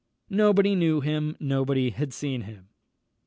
[0.31, 2.69] Nobody knew him; nobody had seen him.